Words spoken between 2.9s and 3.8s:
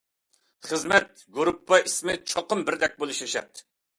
بولۇشى شەرت.